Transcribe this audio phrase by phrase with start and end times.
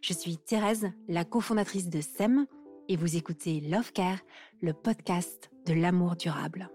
[0.00, 2.46] Je suis Thérèse, la cofondatrice de SEM,
[2.88, 4.20] et vous écoutez Love Care,
[4.60, 6.70] le podcast de l'amour durable.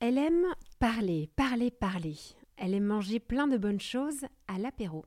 [0.00, 0.46] Elle aime
[0.78, 2.16] parler, parler, parler.
[2.56, 5.04] Elle aime manger plein de bonnes choses à l'apéro.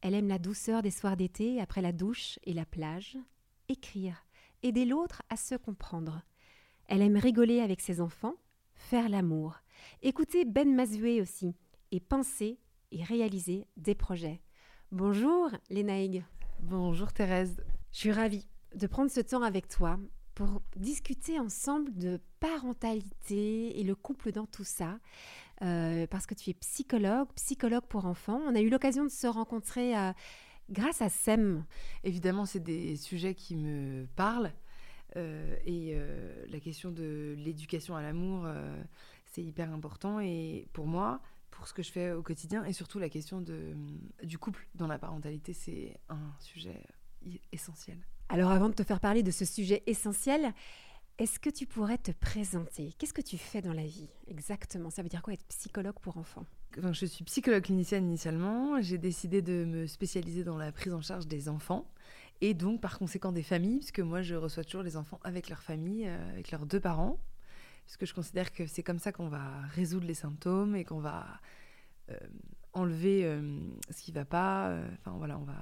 [0.00, 3.16] Elle aime la douceur des soirs d'été après la douche et la plage.
[3.68, 4.24] Écrire,
[4.62, 6.22] aider l'autre à se comprendre.
[6.86, 8.36] Elle aime rigoler avec ses enfants,
[8.74, 9.56] faire l'amour,
[10.02, 11.54] écouter Ben Mazué aussi,
[11.90, 12.58] et penser
[12.90, 14.40] et réaliser des projets.
[14.90, 16.24] Bonjour Lénaïg.
[16.60, 17.62] Bonjour Thérèse.
[17.92, 20.00] Je suis ravie de prendre ce temps avec toi
[20.34, 24.98] pour discuter ensemble de parentalité et le couple dans tout ça.
[25.60, 28.40] Euh, parce que tu es psychologue, psychologue pour enfants.
[28.46, 30.12] On a eu l'occasion de se rencontrer euh,
[30.70, 31.66] grâce à SEM.
[32.02, 34.54] Évidemment, c'est des sujets qui me parlent.
[35.16, 35.98] Euh, et
[36.48, 38.46] la question de l'éducation à l'amour,
[39.26, 40.18] c'est hyper important.
[40.18, 41.20] Et pour moi,
[41.58, 42.64] pour ce que je fais au quotidien.
[42.64, 43.74] Et surtout la question de,
[44.22, 46.80] du couple dans la parentalité, c'est un sujet
[47.52, 47.98] essentiel.
[48.28, 50.54] Alors avant de te faire parler de ce sujet essentiel,
[51.18, 52.94] est-ce que tu pourrais te présenter?
[52.96, 54.88] Qu'est-ce que tu fais dans la vie exactement?
[54.88, 56.46] Ça veut dire quoi être psychologue pour enfants?
[56.76, 58.80] Je suis psychologue clinicienne initialement.
[58.80, 61.90] J'ai décidé de me spécialiser dans la prise en charge des enfants.
[62.40, 65.60] Et donc par conséquent des familles, puisque moi je reçois toujours les enfants avec leur
[65.60, 67.18] famille, euh, avec leurs deux parents
[67.96, 71.40] que je considère que c'est comme ça qu'on va résoudre les symptômes et qu'on va
[72.10, 72.16] euh,
[72.74, 73.58] enlever euh,
[73.90, 74.68] ce qui ne va pas.
[74.68, 75.56] Euh, enfin voilà, on va,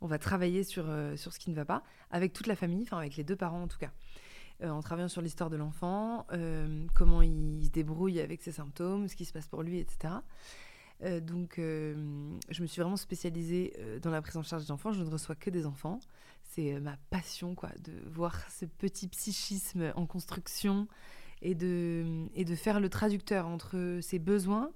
[0.00, 2.98] on va travailler sur, sur ce qui ne va pas avec toute la famille, enfin
[2.98, 3.90] avec les deux parents en tout cas.
[4.62, 6.26] en travaillant sur l'histoire de l'enfant,
[6.94, 10.14] comment il se débrouille avec ses symptômes, ce qui se passe pour lui, etc.
[11.20, 14.92] donc, je me suis vraiment spécialisée dans la prise en charge des enfants.
[14.92, 16.00] Je ne reçois que des enfants.
[16.42, 20.88] C'est ma passion, quoi, de voir ce petit psychisme en construction,
[21.42, 24.72] et de, et de faire le traducteur entre ces besoins,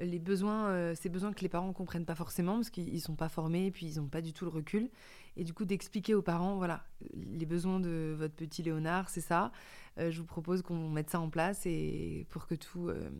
[0.00, 2.98] les besoins, euh, ces besoins que les parents ne comprennent pas forcément parce qu'ils ne
[3.00, 4.88] sont pas formés et puis ils n'ont pas du tout le recul.
[5.36, 6.84] Et du coup, d'expliquer aux parents, voilà,
[7.14, 9.52] les besoins de votre petit Léonard, c'est ça.
[9.98, 13.10] Euh, je vous propose qu'on mette ça en place et pour que tout, euh,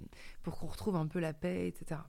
[0.42, 2.00] pour qu'on retrouve un peu la paix, etc.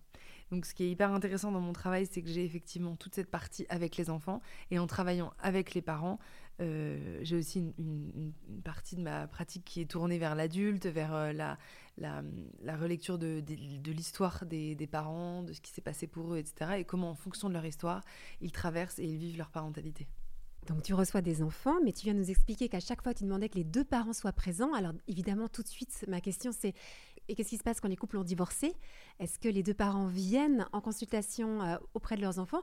[0.52, 3.32] Donc, ce qui est hyper intéressant dans mon travail, c'est que j'ai effectivement toute cette
[3.32, 6.20] partie avec les enfants et en travaillant avec les parents,
[6.60, 8.34] euh, j'ai aussi une,
[8.64, 13.44] partie de ma pratique qui est tournée vers l'adulte, vers euh, la, relecture de,
[13.92, 16.72] l'histoire des, des, parents, de ce qui s'est passé pour eux, etc.
[16.78, 18.02] Et comment, en fonction de leur histoire,
[18.42, 20.08] ils traversent et ils vivent leur parentalité.
[20.68, 23.50] Donc tu reçois des enfants, mais tu viens nous expliquer qu'à chaque fois tu demandais
[23.50, 24.74] que les deux parents soient présents.
[24.74, 26.76] Alors évidemment, tout de suite, ma question c'est
[27.28, 28.74] et qu'est-ce qui se passe quand les couples ont divorcé?
[29.20, 32.62] Est-ce que les deux parents viennent en consultation euh, auprès de leurs enfants?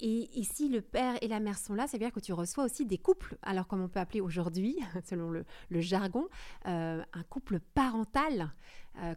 [0.00, 2.64] Et, si le père et la mère sont là, ça veut dire que tu reçois
[2.64, 5.44] aussi des couples, alors comme on peut appeler aujourd'hui, selon le,
[5.80, 6.28] jargon,
[6.66, 8.52] euh, un couple parental.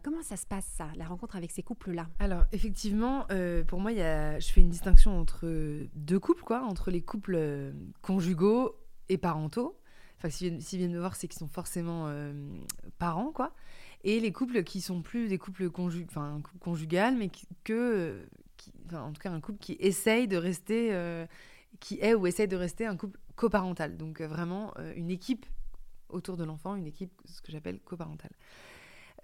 [0.02, 2.08] comment ça se passe ça, la rencontre avec ces couples-là?
[2.18, 3.26] Alors effectivement,
[3.66, 5.46] pour moi, je fais une distinction entre
[5.94, 7.72] deux couples, quoi, entre les couples
[8.02, 8.76] conjugaux
[9.08, 9.76] et parentaux.
[10.18, 12.12] Enfin, s'ils viennent me voir, c'est qu'ils sont forcément
[12.98, 13.54] parents, quoi.
[14.02, 15.70] Et les couples qui sont plus des couples
[16.08, 17.30] enfin, conjugales, mais
[17.64, 18.26] que,
[18.92, 20.92] en tout cas un couple qui essaye de rester,
[21.80, 23.96] qui est ou essaye de rester un couple coparental.
[23.96, 25.46] Donc vraiment une équipe
[26.08, 28.32] autour de l'enfant, une équipe, ce que j'appelle coparentale.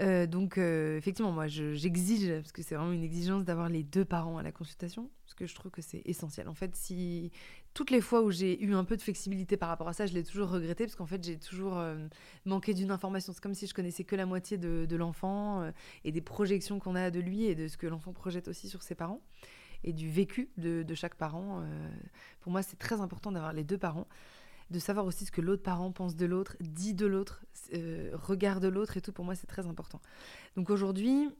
[0.00, 4.04] Euh, donc, euh, effectivement, moi, j'exige, parce que c'est vraiment une exigence d'avoir les deux
[4.04, 6.48] parents à la consultation, parce que je trouve que c'est essentiel.
[6.48, 7.30] En fait, si
[7.76, 10.14] toutes les fois où j'ai eu un peu de flexibilité par rapport à ça, je
[10.14, 12.08] l'ai toujours regretté, parce qu'en fait, j'ai toujours euh,
[12.46, 13.34] manqué d'une information.
[13.34, 15.70] C'est comme si je connaissais que la moitié de, l'enfant
[16.05, 18.82] et des projections qu'on a de lui et de ce que l'enfant projette aussi sur
[18.82, 19.20] ses parents
[19.84, 21.62] et du vécu de, chaque parent.
[22.40, 24.06] pour moi, c'est très important d'avoir les deux parents
[24.70, 27.44] de savoir aussi ce que l'autre parent pense de l'autre, dit de l'autre,
[27.75, 30.00] euh, regarde l'autre et tout, pour moi, c'est très important.
[30.56, 31.31] Donc aujourd'hui,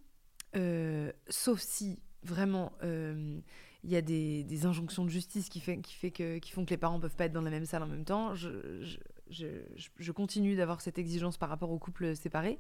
[0.55, 3.41] euh, sauf si vraiment euh,
[3.87, 7.27] il y a des, injonctions de justice qui, font que les parents ne peuvent pas
[7.27, 11.71] être dans la même salle en même temps, je, continue d'avoir cette exigence par rapport
[11.71, 12.59] aux couples séparés.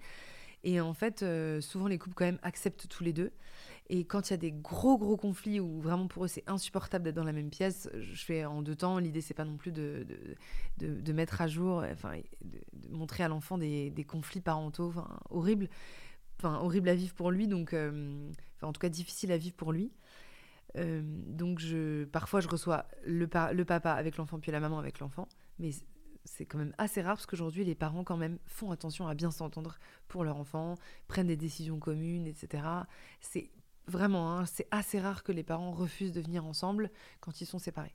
[0.62, 1.24] Et en fait,
[1.60, 3.32] souvent les couples quand même acceptent tous les deux.
[3.88, 7.04] Et quand il y a des gros gros conflits où vraiment pour eux c'est insupportable
[7.04, 8.98] d'être dans la même pièce, je fais en deux temps.
[8.98, 10.06] L'idée c'est pas non plus de,
[11.12, 15.68] mettre à jour, enfin de, montrer à l'enfant des, conflits parentaux enfin, horribles,
[16.88, 18.30] à vivre pour lui, donc euh,
[18.62, 19.90] en tout cas difficile à vivre pour lui.
[20.76, 25.28] Euh, donc je, parfois je reçois le, papa avec l'enfant puis la maman avec l'enfant,
[25.58, 25.70] mais
[26.24, 29.30] c'est quand même assez rare parce qu'aujourd'hui les parents quand même font attention à bien
[29.30, 29.78] s'entendre
[30.08, 30.74] pour leur enfant,
[31.08, 32.62] prennent des décisions communes, etc.
[33.20, 33.50] C'est
[33.88, 36.90] Vraiment, hein, c'est assez rare que les parents refusent de venir ensemble
[37.20, 37.94] quand ils sont séparés.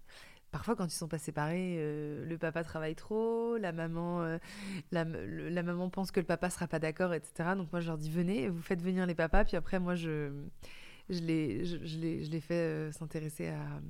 [0.51, 4.37] Parfois, quand ils sont pas séparés, euh, le papa travaille trop, la maman, euh,
[4.91, 7.55] la, maman pense que le papa sera pas d'accord, etc.
[7.57, 10.31] Donc moi, je leur dis venez, vous faites venir les papas, puis après, moi, je,
[11.11, 13.81] je les, je, je fais euh, s'intéresser à,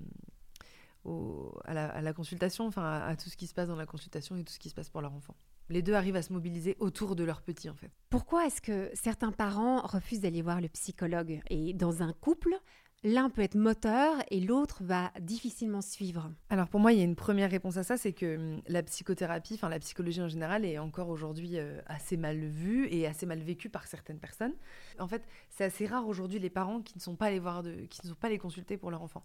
[1.65, 4.43] à, la, à, consultation, enfin à tout ce qui se passe dans la consultation et
[4.43, 5.35] tout ce qui se passe pour leur enfant
[5.71, 7.91] les deux arrivent à se mobiliser autour de leur petit en fait.
[8.09, 11.41] Pourquoi est-ce que certains parents refusent d'aller voir le psychologue?
[11.49, 12.55] Et dans un couple,
[13.03, 17.03] l'un peut être moteur et l'autre va difficilement suivre Alors pour moi, il y a
[17.03, 20.65] une première réponse à ça, c'est que hum, la psychothérapie, enfin la psychologie en général,
[20.65, 24.53] est encore aujourd'hui euh, assez mal vue et assez mal vécue par certaines personnes.
[24.99, 27.99] En fait, c'est assez rare aujourd'hui les parents qui ne sont pas allés voir, qui
[28.03, 29.23] ne sont pas allés consulter pour leur enfant.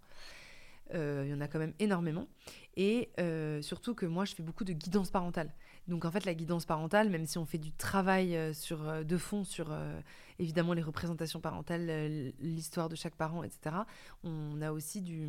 [0.95, 2.29] Euh, il y en a quand même énormément.
[2.77, 5.53] Et euh, surtout que moi, je fais beaucoup de guidance parentale.
[5.89, 9.17] Donc en fait, la guidance parentale, même si on fait du travail euh, sur, de
[9.17, 9.75] fond sur
[10.39, 13.77] évidemment les représentations parentales, l'histoire de chaque parent, etc.,
[14.25, 15.29] on a aussi du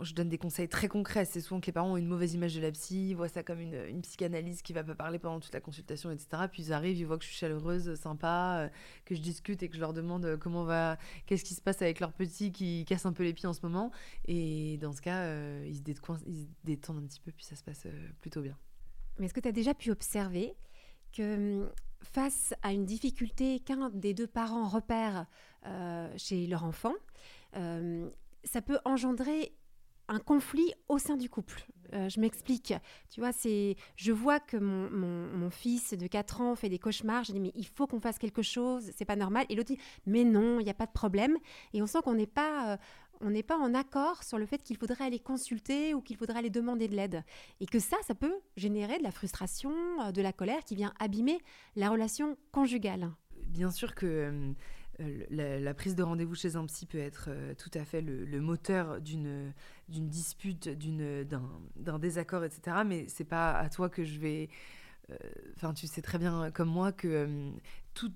[0.00, 1.24] je donne des conseils très concrets.
[1.24, 3.60] C'est souvent que les parents ont une mauvaise image de la psy, voient ça comme
[3.60, 6.44] une, psychanalyse qui va pas parler pendant toute la consultation, etc.
[6.50, 8.68] Puis ils arrivent, ils voient que je suis chaleureuse, sympa, euh,
[9.04, 10.96] que je discute et que je leur demande euh, comment va,
[11.26, 13.60] qu'est-ce qui se passe avec leur petit qui casse un peu les pieds en ce
[13.62, 13.90] moment.
[14.26, 15.82] Et dans ce cas, euh, ils, se
[16.64, 17.86] détendent un petit peu, puis ça se passe
[18.20, 18.56] plutôt bien.
[19.18, 20.54] Mais est-ce que tu as déjà pu observer
[21.12, 21.70] que hum,
[22.02, 25.26] face à une difficulté qu'un des deux parents repère
[26.16, 26.94] chez leur enfant,
[27.52, 29.52] ça peut engendrer
[30.08, 31.66] un conflit au sein du couple?
[31.94, 32.74] Euh, je m'explique.
[33.10, 37.24] Tu vois, c'est, je vois que mon, mon, fils de 4 ans fait des cauchemars.
[37.24, 39.46] Je dis, mais il faut qu'on fasse quelque chose, c'est pas normal.
[39.48, 41.36] Et l'autre dit, mais non, il n'y a pas de problème.
[41.72, 42.76] Et on sent qu'on n'est pas, euh,
[43.20, 46.38] on n'est pas en accord sur le fait qu'il faudrait aller consulter ou qu'il faudrait
[46.38, 47.22] aller demander de l'aide.
[47.60, 49.72] Et que ça, ça peut générer de la frustration,
[50.02, 51.38] euh, de la colère qui vient abîmer
[51.76, 53.10] la relation conjugale.
[53.48, 54.54] Bien sûr que
[55.00, 58.40] euh, la, prise de rendez-vous chez un psy peut être euh, tout à fait le,
[58.40, 59.52] moteur d'une
[59.88, 62.78] dispute, d'un désaccord, etc.
[62.84, 64.48] Mais c'est pas à toi que je vais.
[65.10, 65.16] Euh,
[65.56, 67.50] enfin, tu sais très bien comme moi que
[67.94, 68.12] tout,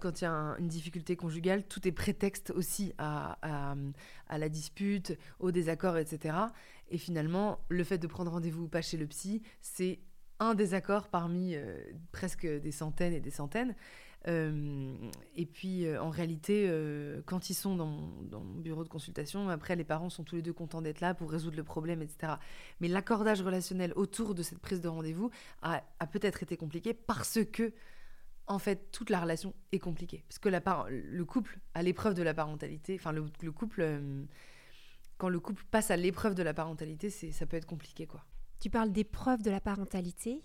[0.00, 3.38] quand il y a une difficulté conjugale, tout est prétexte aussi à,
[4.28, 6.36] à, la dispute, au désaccord, etc.
[6.88, 10.00] Et finalement, le fait de prendre rendez-vous pas chez le psy, c'est
[10.38, 11.56] un désaccord parmi
[12.12, 13.74] presque des centaines et des centaines.
[14.28, 14.94] Euh,
[15.36, 19.76] et puis, euh, en réalité, euh, quand ils sont dans, mon bureau de consultation, après,
[19.76, 22.34] les parents sont tous les deux contents d'être là pour résoudre le problème, etc.
[22.80, 25.30] Mais l'accordage relationnel autour de cette prise de rendez-vous
[25.62, 27.72] a, peut-être été compliqué parce que,
[28.46, 30.24] en fait, toute la relation est compliquée.
[30.28, 34.00] Parce que le couple, à l'épreuve de la parentalité, enfin, le, le couple,
[35.18, 38.24] quand le couple passe à l'épreuve de la parentalité, ça peut être compliqué, quoi.
[38.58, 40.42] Tu parles d'épreuve de la parentalité.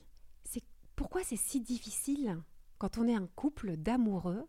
[0.98, 2.38] Pourquoi c'est si difficile
[2.82, 4.48] quand on est un couple d'amoureux,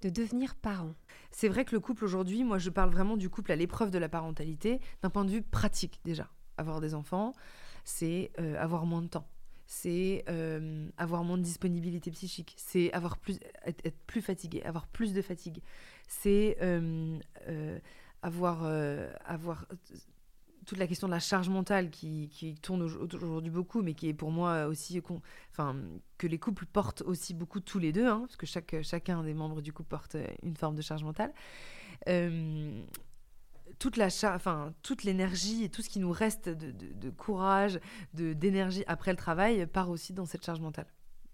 [0.00, 0.94] de devenir parent
[1.32, 3.98] C'est vrai que le couple aujourd'hui, moi je parle vraiment du couple à l'épreuve de
[3.98, 6.30] la parentalité, d'un point de vue pratique déjà.
[6.58, 7.32] Avoir des enfants,
[7.84, 9.26] c'est euh, avoir moins de temps.
[9.66, 15.12] c'est euh, avoir moins de disponibilité psychique, c'est avoir plus, être, plus fatigué, avoir plus
[15.12, 15.60] de fatigue,
[16.06, 17.18] c'est euh,
[18.22, 18.62] avoir,
[19.24, 19.66] avoir
[20.66, 24.30] toute la question de la charge mentale qui, tourne aujourd'hui beaucoup, mais qui est pour
[24.30, 25.00] moi aussi,
[25.52, 25.76] enfin,
[26.18, 29.34] que les couples portent aussi beaucoup tous les deux, hein, parce que chaque, chacun des
[29.34, 31.32] membres du couple porte une forme de charge mentale
[33.78, 34.72] toute la enfin
[35.04, 37.78] l'énergie et tout ce qui nous reste de, courage,
[38.14, 40.86] de d'énergie après le travail part aussi dans cette charge mentale.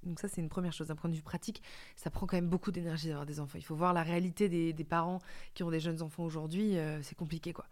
[0.03, 0.89] Donc ça c'est une première chose.
[0.89, 1.63] D'un point de vue pratique,
[1.95, 3.59] ça prend quand même beaucoup d'énergie d'avoir des enfants.
[3.59, 5.21] Il faut voir la réalité des, des parents
[5.55, 6.77] qui ont des jeunes enfants aujourd'hui.
[6.77, 7.67] Euh, c'est compliqué quoi.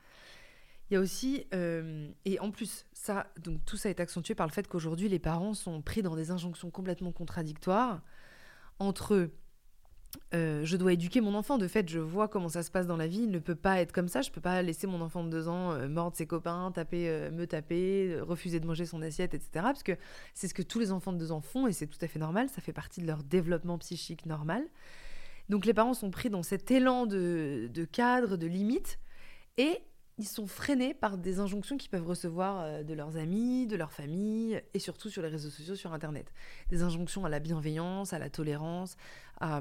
[0.90, 4.46] Il y a aussi, euh, et en plus, ça, donc tout ça est accentué par
[4.46, 8.02] le fait qu'aujourd'hui, les parents sont pris dans des injonctions complètement contradictoires
[8.80, 9.30] entre
[10.34, 11.58] euh, je dois éduquer mon enfant.
[11.58, 13.22] De fait, je vois comment ça se passe dans la vie.
[13.22, 14.22] Il ne peut pas être comme ça.
[14.22, 17.30] Je peux pas laisser mon enfant de deux ans euh, mordre ses copains, taper, euh,
[17.30, 19.50] me taper, refuser de manger son assiette, etc.
[19.54, 19.92] Parce que
[20.34, 22.18] c'est ce que tous les enfants de deux ans font et c'est tout à fait
[22.18, 22.48] normal.
[22.48, 24.64] Ça fait partie de leur développement psychique normal.
[25.48, 29.00] Donc les parents sont pris dans cet élan de cadre, de limite,
[29.56, 29.80] et
[30.20, 33.90] ils sont freinés par des injonctions qu'ils peuvent recevoir euh, de leurs amis, de leur
[33.90, 36.32] famille et surtout sur les réseaux sociaux, sur Internet.
[36.68, 38.96] Des injonctions à la bienveillance, à la tolérance,
[39.40, 39.60] à,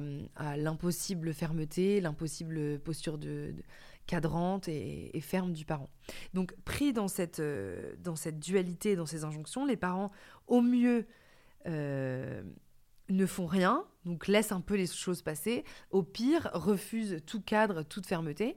[0.57, 3.53] l'impossible fermeté, l'impossible posture de,
[4.05, 5.89] cadrante et, ferme du parent.
[6.33, 10.11] Donc pris dans cette, euh, dans cette dualité, dans ces injonctions, les parents,
[10.47, 11.05] au mieux,
[11.67, 12.43] euh,
[13.09, 17.83] ne font rien, donc laissent un peu les choses passer, au pire, refusent tout cadre,
[17.83, 18.55] toute fermeté.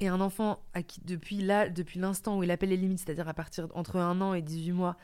[0.00, 3.28] Et un enfant à qui, depuis là, depuis l'instant où il appelle les limites, c'est-à-dire
[3.28, 4.96] à partir entre un an et 18 mois,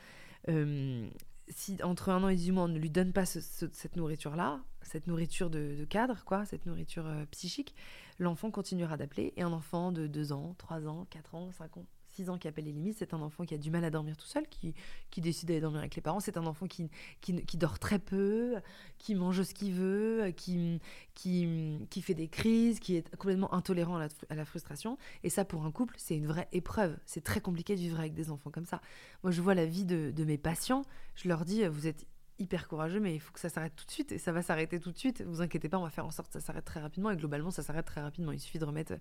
[0.47, 1.07] euh,
[1.49, 5.07] si entre un an et 18 mois on ne lui donne pas cette nourriture-là, cette
[5.07, 7.75] nourriture de, cadre, quoi, cette nourriture euh, psychique,
[8.19, 9.33] l'enfant continuera d'appeler.
[9.35, 11.85] Et un enfant de 2 ans, 3 ans, 4 ans, 5 ans,
[12.15, 14.15] 6 ans qui appelle les limites, c'est un enfant qui a du mal à dormir
[14.17, 14.73] tout seul, qui,
[15.11, 16.19] qui décide d'aller dormir avec les parents.
[16.19, 16.89] C'est un enfant qui,
[17.21, 18.55] qui, qui, dort très peu,
[18.97, 20.79] qui mange ce qu'il veut, qui,
[21.13, 24.97] qui, qui fait des crises, qui est complètement intolérant à la, frustration.
[25.23, 26.97] Et ça, pour un couple, c'est une vraie épreuve.
[27.05, 28.81] C'est très compliqué de vivre avec des enfants comme ça.
[29.23, 30.83] Moi, je vois la vie de, de mes patients,
[31.15, 32.05] je leur dis, vous êtes
[32.39, 34.79] hyper courageux, mais il faut que ça s'arrête tout de suite et ça va s'arrêter
[34.79, 35.21] tout de suite.
[35.21, 37.51] Vous inquiétez pas, on va faire en sorte que ça s'arrête très rapidement et globalement
[37.51, 38.31] ça s'arrête très rapidement.
[38.31, 38.93] Il suffit de remettre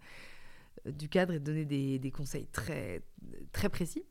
[0.86, 3.02] du cadre et de donner des, conseils très,
[3.52, 4.04] très précis.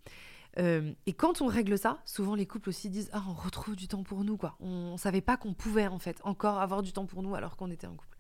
[0.60, 3.88] Euh, et quand on règle ça, souvent les couples aussi disent Ah, on retrouve du
[3.88, 4.56] temps pour nous, quoi.
[4.60, 7.58] On, ne savait pas qu'on pouvait, en fait, encore avoir du temps pour nous alors
[7.58, 8.18] qu'on était en couple.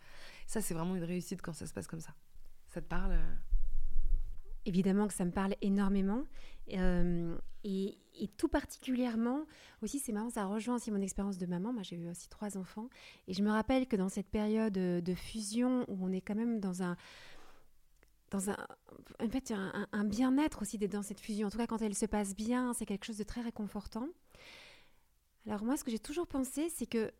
[0.47, 2.13] Ça, c'est vraiment une réussite quand ça se passe comme ça.
[2.69, 3.35] Ça te parle euh
[4.65, 6.23] Évidemment que ça me parle énormément.
[6.71, 7.97] Euh, et,
[8.37, 9.45] tout particulièrement,
[9.81, 11.73] aussi, c'est marrant, ça rejoint aussi mon expérience de maman.
[11.73, 12.87] Moi, j'ai eu aussi trois enfants.
[13.27, 16.61] Et je me rappelle que dans cette période de fusion où on est quand même
[16.61, 16.95] dans un
[18.33, 18.57] dans un,
[19.21, 19.53] en fait,
[19.91, 21.47] un, bien-être aussi dans cette fusion.
[21.47, 24.07] En tout cas, quand elle se passe bien, c'est quelque chose de très réconfortant.
[25.45, 27.11] Alors moi, ce que j'ai toujours pensé, c'est que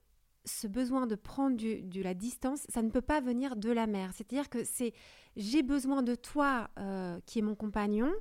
[0.44, 3.86] ce besoin de prendre du, de la distance, ça ne peut pas venir de la
[3.86, 4.12] mère.
[4.14, 4.94] C'est-à-dire que c'est
[5.36, 8.12] j'ai besoin de toi euh, qui est mon compagnon,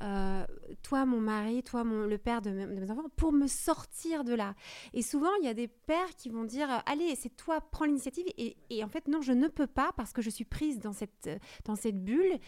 [0.00, 0.44] euh,
[0.82, 4.54] toi mon mari, toi mon, le père de mes, enfants, pour me sortir de là.
[4.92, 7.84] Et souvent, il y a des pères qui vont dire, euh, allez, c'est toi, prends
[7.84, 8.26] l'initiative.
[8.36, 11.26] Et, en fait, non, je ne peux pas parce que je suis prise dans cette,
[11.26, 12.38] euh, dans cette bulle,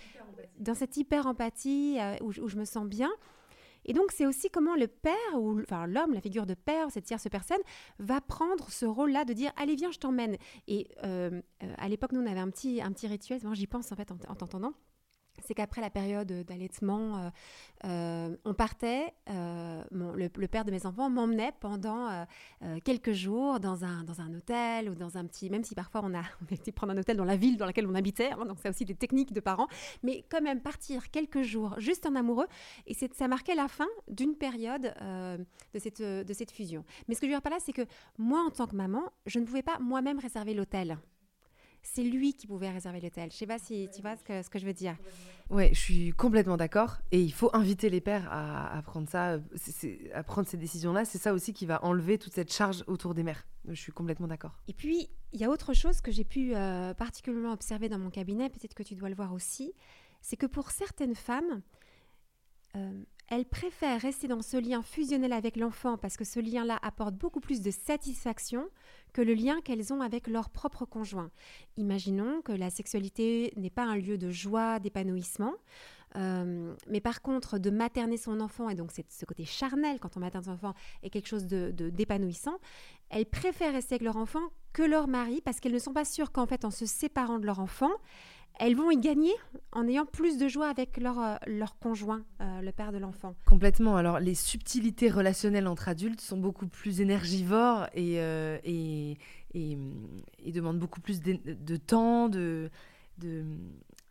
[0.59, 3.11] dans cette hyper-empathie où, je me sens bien.
[3.87, 7.05] Et donc, c'est aussi comment le père, ou enfin l'homme, la figure de père, cette
[7.05, 7.61] tierce personne,
[7.99, 10.39] va prendre ce rôle-là de dire Allez, viens, je t'emmène.
[10.67, 13.97] Et à l'époque, nous, on avait un petit, un petit rituel, moi j'y pense en
[13.97, 14.73] fait en t'entendant
[15.43, 17.31] c'est qu'après la période d'allaitement, euh,
[17.85, 22.27] euh, on partait, euh, le, père de mes enfants m'emmenait pendant
[22.85, 26.15] quelques jours dans un, dans un hôtel ou dans un petit, même si parfois on
[26.15, 28.59] a, on été prendre un hôtel dans la ville dans laquelle on habitait, hein, donc
[28.63, 29.69] c'est aussi des techniques de parents,
[30.03, 32.47] mais quand même partir quelques jours juste en amoureux,
[32.87, 34.95] et ça marquait la fin d'une période
[35.75, 36.85] de, cette, de cette fusion.
[37.09, 37.87] Mais ce que je veux dire par là, c'est que
[38.19, 40.99] moi, en tant que maman, je ne pouvais pas moi-même réserver l'hôtel
[41.85, 43.31] c'est lui qui pouvait réserver l'hôtel.
[43.31, 44.97] Je sais pas si tu vois ce que, ce que je veux dire.
[45.51, 46.97] Ouais, je suis complètement d'accord.
[47.13, 49.39] Et il faut inviter les pères à, prendre ça,
[50.15, 51.05] à prendre ces décisions-là.
[51.05, 53.47] C'est ça aussi qui va enlever toute cette charge autour des mères.
[53.69, 54.59] Je suis complètement d'accord.
[54.67, 58.11] Et puis, il y a autre chose que j'ai pu euh, particulièrement observer dans mon
[58.11, 59.75] cabinet, peut-être que tu dois le voir aussi,
[60.23, 61.63] c'est que pour certaines femmes,
[62.77, 67.15] euh, elles préfèrent rester dans ce lien fusionnel avec l'enfant parce que ce lien-là apporte
[67.15, 68.69] beaucoup plus de satisfaction
[69.15, 71.31] que le lien qu'elles ont avec leur propre conjoint.
[71.79, 75.55] Imaginons que la sexualité n'est pas un lieu de joie, d'épanouissement,
[76.17, 80.17] euh, mais par contre, de materner son enfant, et donc c'est ce côté charnel quand
[80.17, 82.59] on materne son enfant, est quelque chose de, d'épanouissant,
[83.09, 84.43] elles préfèrent rester avec leur enfant
[84.73, 87.47] que leur mari parce qu'elles ne sont pas sûres qu'en fait, en se séparant de
[87.47, 87.93] leur enfant,
[88.61, 89.33] elles vont y gagner
[89.73, 93.35] en ayant plus de joie avec leur, euh, leur conjoint, euh, le père de l'enfant.
[93.47, 93.97] Complètement.
[93.97, 99.17] Alors, les subtilités relationnelles entre adultes sont beaucoup plus énergivores et, euh, et,
[99.55, 102.71] et, demandent beaucoup plus de, de temps, de,
[103.19, 103.45] de,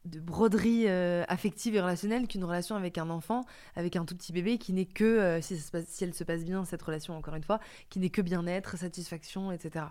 [0.03, 3.45] de broderie affective et relationnelle qu'une relation avec un enfant,
[3.75, 6.25] avec un tout petit bébé qui n'est que, si, ça se passe, si elle se
[6.25, 9.85] passe bien, cette relation, encore une fois, qui n'est que bien-être, satisfaction, etc.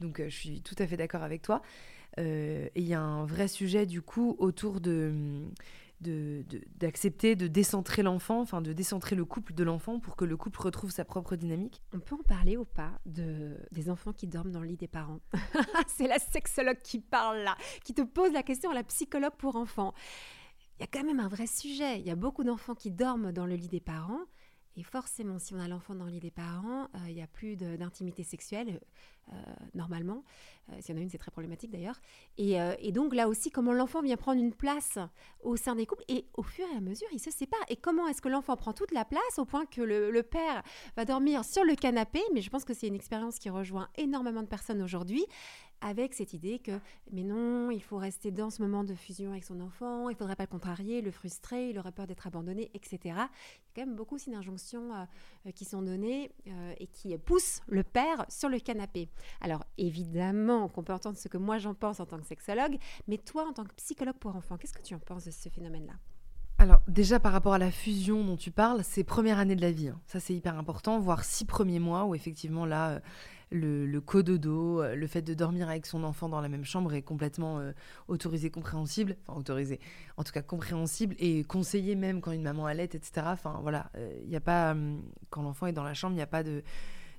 [0.00, 1.62] Donc, je suis tout à fait d'accord avec toi.
[2.18, 5.48] Euh, et il y a un vrai sujet du coup autour de
[6.02, 10.60] d'accepter de, décentrer l'enfant, enfin de décentrer le couple de l'enfant pour que le couple
[10.60, 11.80] retrouve sa propre dynamique.
[11.92, 14.88] On peut en parler ou pas de, des enfants qui dorment dans le lit des
[14.88, 15.20] parents?
[15.86, 19.56] C'est la sexologue qui parle là, qui te pose la question à la psychologue pour
[19.56, 19.94] enfants.
[20.78, 22.00] Il y a quand même un vrai sujet.
[22.00, 24.22] Il y a beaucoup d'enfants qui dorment dans le lit des parents.
[24.76, 27.26] Et forcément, si on a l'enfant dans le lit des parents, euh, il n'y a
[27.26, 28.80] plus d'intimité sexuelle,
[29.28, 29.34] euh,
[29.74, 30.24] normalement.
[30.70, 32.00] Euh, s'il y en a une, c'est très problématique d'ailleurs.
[32.38, 34.98] Et, et, donc là aussi, comment l'enfant vient prendre une place
[35.42, 36.04] au sein des couples.
[36.08, 37.60] Et au fur et à mesure, il se sépare.
[37.68, 40.62] Et comment est-ce que l'enfant prend toute la place au point que le, le, père
[40.96, 44.42] va dormir sur le canapé Mais je pense que c'est une expérience qui rejoint énormément
[44.42, 45.26] de personnes aujourd'hui
[45.82, 46.80] avec cette idée que,
[47.12, 50.16] mais non, il faut rester dans ce moment de fusion avec son enfant, il ne
[50.16, 52.98] faudrait pas le contrarier, le frustrer, il aurait peur d'être abandonné, etc.
[53.02, 53.28] Il y a
[53.74, 55.04] quand même beaucoup d'injonctions euh,
[55.46, 59.08] euh, qui sont données euh, et qui poussent le père sur le canapé.
[59.40, 63.18] Alors, évidemment qu'on peut entendre ce que moi j'en pense en tant que sexologue, mais
[63.18, 65.94] toi, en tant que psychologue pour enfants, qu'est-ce que tu en penses de ce phénomène-là?
[66.58, 69.72] Alors déjà par rapport à la fusion dont tu parles, c'est première année de la
[69.72, 69.88] vie.
[69.88, 70.00] Hein.
[70.06, 73.00] Ça c'est hyper important, voire six premiers mois où effectivement là,
[73.52, 76.94] le, le cododo, euh, le fait de dormir avec son enfant dans la même chambre
[76.94, 77.72] est complètement euh,
[78.08, 79.78] autorisé, compréhensible, enfin autorisé,
[80.16, 83.26] en tout cas compréhensible et conseillé même quand une maman allait, etc.
[83.26, 86.16] Enfin voilà, il euh, n'y a pas, hum, quand l'enfant est dans la chambre, il
[86.16, 86.62] n'y a pas de,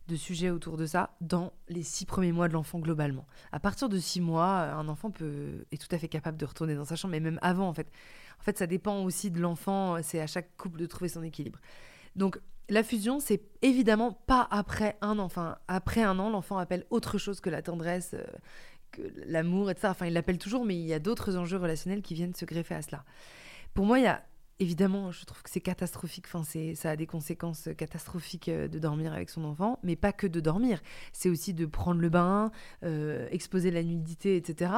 [0.07, 3.25] de sujet autour de ça dans les six premiers mois de l'enfant globalement.
[3.51, 6.75] À partir de six mois, un enfant peut, est tout à fait capable de retourner
[6.75, 7.89] dans sa chambre, mais même avant en fait.
[8.39, 11.59] En fait, ça dépend aussi de l'enfant, c'est à chaque couple de trouver son équilibre.
[12.17, 15.23] Donc, la fusion, c'est évidemment pas après un an.
[15.23, 18.23] Enfin, après un an, l'enfant appelle autre chose que la tendresse, euh,
[18.91, 19.89] que l'amour, etc.
[19.91, 22.75] Enfin, il l'appelle toujours, mais il y a d'autres enjeux relationnels qui viennent se greffer
[22.75, 23.03] à cela.
[23.73, 24.23] Pour moi, il y a
[24.59, 26.25] évidemment, je trouve que c'est catastrophique.
[26.27, 26.43] Enfin,
[26.75, 30.39] ça a des conséquences catastrophiques euh, de dormir avec son enfant, mais pas que de
[30.39, 30.81] dormir.
[31.11, 32.51] C'est aussi de prendre le bain,
[32.83, 34.71] euh, exposer la nudité, etc.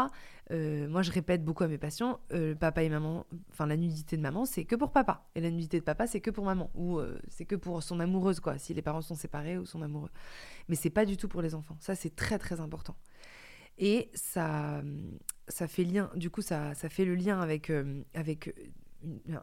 [0.52, 2.19] Euh, moi, je répète beaucoup à mes patients,
[2.60, 5.80] papa et maman, enfin, la nudité de maman, c'est que pour papa, et la nudité
[5.80, 8.82] de papa, c'est que pour maman, ou c'est que pour son amoureuse, quoi, si les
[8.82, 10.12] parents sont séparés ou son amoureux.
[10.67, 11.78] Mais c'est pas du tout pour les enfants.
[11.80, 12.95] Ça, c'est très très important.
[13.78, 14.84] Et ça,
[15.47, 17.71] ça fait lien, du coup, ça, ça fait le lien avec,
[18.13, 18.54] avec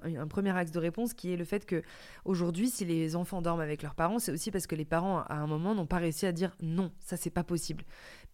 [0.05, 1.83] un premier axe de réponse qui est le fait que
[2.25, 5.35] aujourd'hui, si les enfants dorment avec leurs parents, c'est aussi parce que les parents, à
[5.35, 7.85] un moment, n'ont pas réussi à dire non, ça c'est pas possible.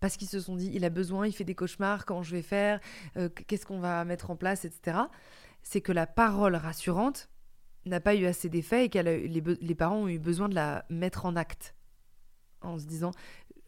[0.01, 2.43] Parce qu'ils se sont dit, il a besoin, il fait des cauchemars, comment je vais
[2.43, 2.81] faire,
[3.17, 4.99] euh, qu'est-ce qu'on va mettre en place, etc.
[5.63, 7.29] C'est que la parole rassurante
[7.85, 10.85] n'a pas eu assez d'effet et que les, les parents ont eu besoin de la
[10.91, 11.75] mettre en acte
[12.61, 13.13] en se disant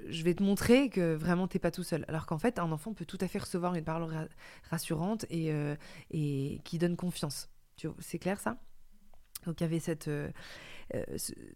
[0.09, 2.05] je vais te montrer que vraiment t'es pas tout seul.
[2.09, 4.29] Alors qu'en fait, un enfant peut tout à fait recevoir une parole
[4.71, 5.75] rassurante et, euh,
[6.11, 7.49] et qui donne confiance.
[7.99, 8.59] C'est clair ça?
[9.47, 10.09] Donc il y avait cette.
[10.09, 10.31] Euh,
[10.95, 11.05] euh,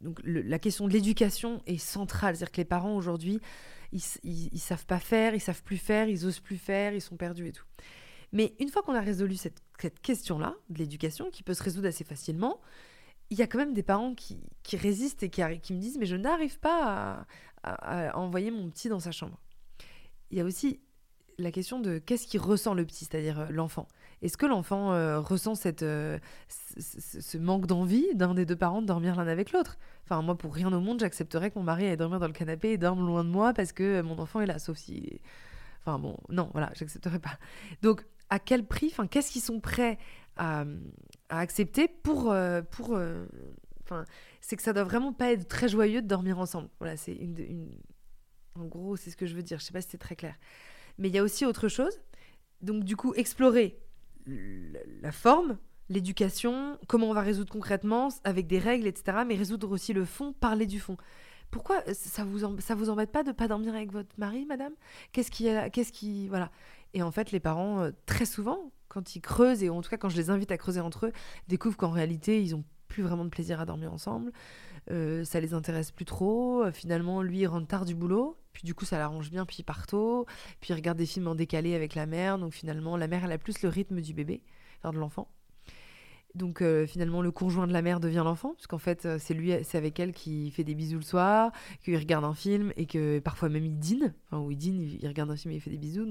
[0.00, 2.37] donc la question de l'éducation est centrale.
[2.37, 3.40] C'est-à-dire que les parents aujourd'hui,
[3.92, 7.16] ils, ils, savent pas faire, ils savent plus faire, ils osent plus faire, ils sont
[7.16, 7.66] perdus et tout.
[8.33, 11.88] Mais une fois qu'on a résolu cette, cette question-là de l'éducation, qui peut se résoudre
[11.88, 12.61] assez facilement,
[13.30, 15.98] il y a quand même des parents qui, qui résistent et qui, qui, me disent
[15.98, 17.26] mais je n'arrive pas
[17.64, 19.40] à, envoyer mon petit dans sa chambre.
[20.31, 20.81] Il y a aussi
[21.38, 23.88] la question de qu'est-ce qui ressent le petit, c'est-à-dire euh, l'enfant.
[24.22, 28.87] Est-ce que l'enfant euh, ressent cette, euh, ce manque d'envie d'un des deux parents de
[28.87, 29.77] dormir l'un avec l'autre?
[30.05, 32.72] Enfin, moi, pour rien au monde, j'accepterais que mon mari aille dormir dans le canapé
[32.72, 35.20] et dorme loin de moi parce que mon enfant est là, sauf si...
[35.81, 37.38] Enfin bon, non, voilà, j'accepterais pas.
[37.83, 39.98] Donc, à quel prix Enfin, qu'est-ce qu'ils sont prêts
[40.37, 40.64] à,
[41.29, 42.35] accepter pour...
[42.70, 42.98] pour
[43.85, 44.05] Enfin,
[44.40, 46.68] c'est que ça doit vraiment pas être très joyeux de dormir ensemble.
[46.79, 47.70] Voilà, c'est une,
[48.59, 49.59] En gros, c'est ce que je veux dire.
[49.59, 50.37] Je sais pas si c'est très clair.
[50.99, 52.01] Mais il y a aussi autre chose.
[52.62, 53.79] Donc, du coup, explorer
[54.27, 55.59] la forme,
[55.90, 59.18] l'éducation, comment on va résoudre concrètement, avec des règles, etc.
[59.27, 60.97] Mais résoudre aussi le fond, parler du fond.
[61.51, 64.73] Pourquoi euh, ça vous ça vous embête pas de pas dormir avec votre mari, madame?
[65.12, 66.51] Qu'est-ce qui qu'est-ce qui voilà
[66.94, 69.97] Et en fait, les parents euh, très souvent, quand ils creusent et en tout cas
[69.97, 71.12] quand je les invite à creuser entre eux,
[71.49, 74.30] découvrent qu'en réalité ils ont plus vraiment de plaisir à dormir ensemble.
[74.92, 76.62] Euh, ça les intéresse plus trop.
[76.62, 78.37] Euh, finalement, lui, il rentre tard du boulot.
[78.52, 80.26] Puis du coup, ça l'arrange bien, puis il part tôt.
[80.61, 82.38] Puis il regarde des films en décalé avec la mère.
[82.38, 84.42] Donc finalement, la mère, elle a plus le rythme du bébé,
[84.78, 85.26] enfin de l'enfant.
[86.37, 89.52] Donc euh, finalement, le conjoint de la mère devient l'enfant, parce qu'en fait, c'est lui,
[89.64, 91.50] c'est avec elle qui fait des bisous le soir,
[91.83, 94.14] qu'il regarde un film et que parfois même il dîne.
[94.26, 96.07] Enfin, ou il dîne, il regarde un film et il fait des bisous.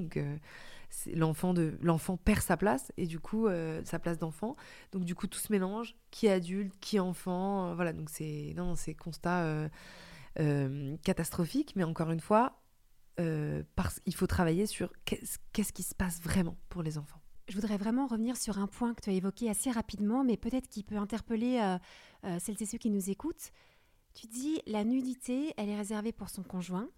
[1.14, 3.48] L'enfant de l'enfant perd sa place et du coup
[3.84, 4.56] sa place d'enfant.
[4.92, 7.94] Donc du coup tout se mélange qui est adulte qui enfant voilà.
[7.94, 9.70] Donc c'est non c'est constat
[11.04, 11.74] catastrophique.
[11.76, 12.62] Mais encore une fois
[13.76, 17.24] parce il faut travailler sur qu'est-ce qui se passe vraiment pour les enfants.
[17.50, 20.70] Je voudrais vraiment revenir sur un point que tu as évoqué assez rapidement, mais peut-être
[20.70, 21.78] qui peut interpeller euh,
[22.26, 23.52] euh, celles et ceux qui nous écoutent.
[24.14, 26.90] Tu dis la nudité, elle est réservée pour son conjoint,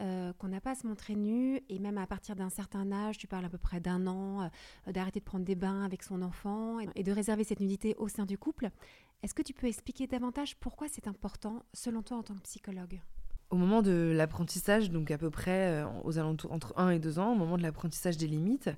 [0.00, 3.18] euh, qu'on n'a pas à se montrer nu, et même à partir d'un certain âge,
[3.18, 4.50] tu parles à peu près d'un an,
[4.86, 8.26] d'arrêter de prendre des bains avec son enfant et, de réserver cette nudité au sein
[8.26, 8.70] du couple.
[9.22, 13.00] Est-ce que tu peux expliquer davantage pourquoi c'est important, selon toi, en tant que psychologue?
[13.50, 17.32] Au moment de l'apprentissage, donc à peu près aux alentours entre 1 et 2 ans,
[17.32, 18.70] au moment de l'apprentissage des limites,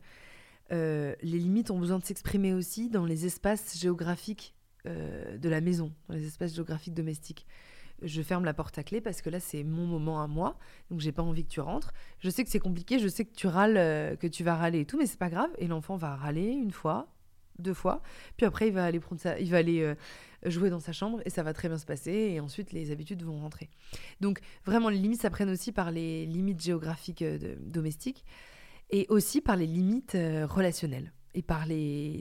[0.73, 4.55] euh, les limites ont besoin de s'exprimer aussi dans les espaces géographiques
[4.87, 7.47] euh, de la maison, dans les espaces géographiques domestiques.
[8.03, 10.59] Je ferme la porte à clé parce que là, c'est mon moment à moi,
[10.91, 11.93] donc j'ai pas envie que tu rentres.
[12.21, 14.81] Je sais que c'est compliqué, je sais que tu râles, euh, que tu vas râler
[14.81, 15.51] et tout, mais c'est pas grave.
[15.59, 17.09] Et l'enfant va râler une fois,
[17.59, 18.03] deux fois,
[18.37, 19.95] puis après il va aller prendre il va aller
[20.45, 22.13] jouer dans sa chambre et ça va très bien se passer.
[22.13, 23.71] Et ensuite, les habitudes vont rentrer.
[24.21, 27.25] Donc vraiment, les limites s'apprennent aussi par les limites géographiques
[27.61, 28.25] domestiques
[28.91, 32.19] et aussi par les limites euh, relationnelles et par les,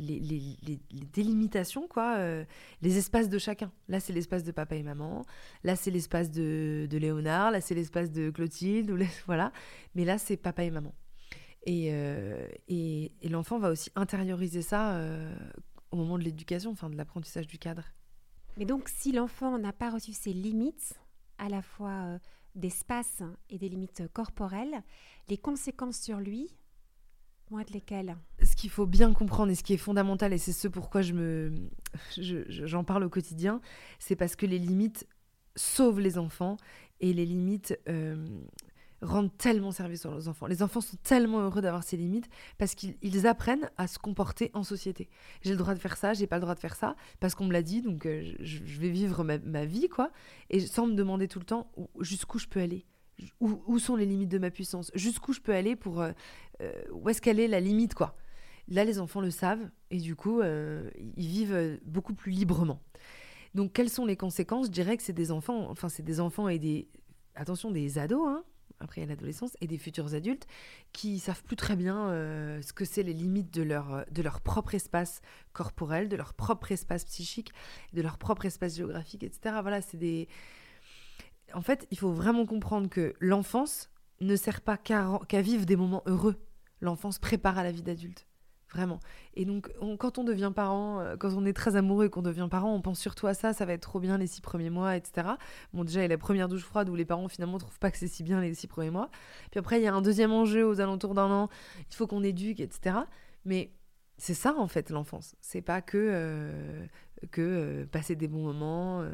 [1.13, 2.43] délimitations, quoi, euh,
[2.81, 3.71] les espaces de chacun.
[3.87, 5.25] Là, c'est l'espace de papa et maman.
[5.63, 7.51] Là, c'est l'espace de, de, Léonard.
[7.51, 8.91] Là, c'est l'espace de Clotilde.
[9.25, 9.53] Voilà.
[9.95, 10.93] Mais là, c'est papa et maman.
[11.65, 12.45] Et, euh,
[13.23, 15.01] l'enfant va aussi intérioriser ça
[15.91, 17.83] au moment de l'éducation, enfin de l'apprentissage du cadre.
[18.57, 20.93] Mais donc, si l'enfant n'a pas reçu ses limites,
[21.37, 22.19] à la fois
[22.53, 24.83] d'espace et des limites corporelles,
[25.29, 26.49] les conséquences sur lui
[27.49, 30.51] vont être lesquelles Ce qu'il faut bien comprendre et ce qui est fondamental, et c'est
[30.51, 31.53] ce pourquoi je me,
[32.17, 33.61] j'en parle au quotidien,
[33.99, 35.07] c'est parce que les limites
[35.55, 36.57] sauvent les enfants
[36.99, 38.15] et les limites euh,
[39.01, 40.47] rendent tellement service aux enfants.
[40.47, 44.63] Les enfants sont tellement heureux d'avoir ces limites parce qu'ils apprennent à se comporter en
[44.63, 45.09] société.
[45.41, 47.45] J'ai le droit de faire ça, j'ai pas le droit de faire ça parce qu'on
[47.45, 50.11] me l'a dit, donc euh, je, vais vivre ma, vie, quoi,
[50.49, 52.85] et sans me demander tout le temps jusqu'où je peux aller.
[53.39, 54.91] Où, sont les limites de ma puissance?
[54.95, 56.01] Jusqu'où je peux aller pour...
[56.01, 56.11] Euh,
[56.61, 58.17] euh, où est-ce qu'elle est la limite, quoi?
[58.67, 62.81] Là, les enfants le savent et du coup, ils vivent beaucoup plus librement.
[63.53, 64.67] Donc, quelles sont les conséquences?
[64.67, 66.89] Je dirais que c'est des enfants, enfin, c'est des enfants et des...
[67.35, 68.43] Attention, des ados, hein,
[68.79, 70.47] après l'adolescence, et des futurs adultes
[70.93, 74.41] qui savent plus très bien euh, ce que c'est les limites de leur, de leur
[74.41, 75.21] propre espace
[75.53, 77.51] corporel, de leur propre espace psychique,
[77.93, 79.57] de leur propre espace géographique, etc.
[79.61, 80.27] Voilà, c'est des...
[81.55, 83.89] En fait, il faut vraiment comprendre que l'enfance
[84.19, 86.35] ne sert pas qu'à vivre des moments heureux.
[86.81, 88.27] L'enfance prépare à la vie d'adulte.
[88.73, 88.99] Vraiment.
[89.35, 92.49] Et donc, quand on devient parent, euh, quand on est très amoureux et qu'on devient
[92.51, 94.97] parent, on pense surtout à ça, ça va être trop bien les six premiers mois,
[94.97, 95.29] etc.
[95.71, 97.89] Bon, déjà, il y a la première douche froide où les parents finalement trouvent pas
[97.89, 99.09] que c'est si bien les six premiers mois.
[99.51, 101.49] Puis après, il y a un deuxième enjeu aux alentours d'un an,
[101.89, 102.97] il faut qu'on éduque, etc.
[103.45, 103.71] Mais
[104.17, 105.35] c'est ça en fait l'enfance.
[105.39, 106.85] C'est pas que, euh,
[107.27, 109.05] que euh, passer des bons moments,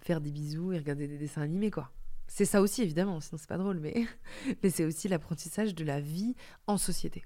[0.00, 1.90] faire des bisous et regarder des dessins animés, quoi.
[2.28, 4.04] C'est ça aussi évidemment, sinon c'est pas drôle, mais,
[4.62, 6.34] mais c'est aussi l'apprentissage de la vie
[6.66, 7.24] en société.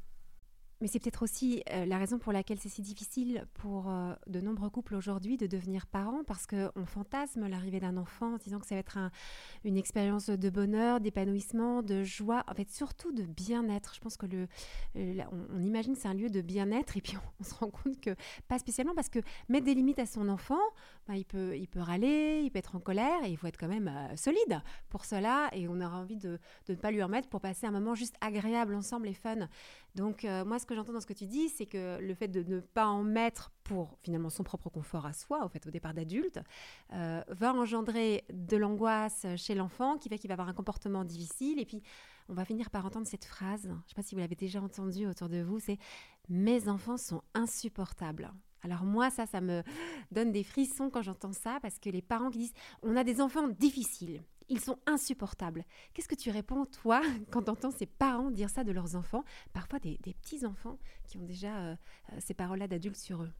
[0.80, 4.40] Mais c'est peut-être aussi euh, la raison pour laquelle c'est si difficile pour euh, de
[4.40, 8.66] nombreux couples aujourd'hui de devenir parents, parce qu'on fantasme l'arrivée d'un enfant en disant que
[8.66, 8.98] ça va être
[9.64, 13.94] une expérience de bonheur, d'épanouissement, de joie, en fait surtout de bien-être.
[13.94, 14.48] Je pense que le,
[14.94, 18.14] on, imagine c'est un lieu de bien-être et puis on, se rend compte que
[18.48, 20.60] pas spécialement parce que mettre des limites à son enfant,
[21.08, 23.58] ben, il, peut, il peut râler, il peut être en colère et il faut être
[23.58, 27.02] quand même euh, solide pour cela et on aura envie de, de, ne pas lui
[27.02, 29.48] en mettre pour passer un moment juste agréable ensemble et fun.
[29.94, 32.42] Donc moi ce que j'entends dans ce que tu dis, c'est que le fait de
[32.42, 35.94] ne pas en mettre pour finalement son propre confort à soi, au fait, au départ
[35.94, 36.40] d'adulte,
[36.92, 41.60] euh, va engendrer de l'angoisse chez l'enfant qui fait qu'il va avoir un comportement difficile.
[41.60, 41.82] Et puis,
[42.28, 44.60] on va finir par entendre cette phrase, je ne sais pas si vous l'avez déjà
[44.60, 45.78] entendue autour de vous, c'est
[46.28, 48.32] Mes enfants sont insupportables.
[48.62, 49.62] Alors moi, ça, ça me
[50.10, 53.20] donne des frissons quand j'entends ça, parce que les parents qui disent On a des
[53.20, 54.22] enfants difficiles.
[54.50, 55.64] Ils sont insupportables.
[55.94, 59.24] Qu'est-ce que tu réponds, toi, quand tu entends ces parents dire ça de leurs enfants,
[59.52, 61.76] parfois des, petits-enfants qui ont déjà euh,
[62.12, 63.30] euh, ces paroles-là d'adultes sur eux?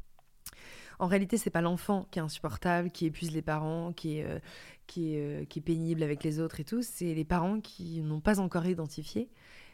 [1.00, 4.38] En réalité, c'est pas l'enfant qui est insupportable, qui épuise les parents, qui est, euh,
[4.86, 5.16] qui
[5.58, 6.82] est pénible avec les autres et tout.
[6.82, 9.28] C'est les parents qui n'ont pas encore identifié